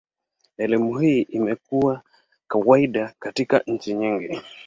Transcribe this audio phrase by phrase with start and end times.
[0.57, 2.01] Elimu hii imekuwa
[2.47, 4.41] kawaida katika nchi nyingi.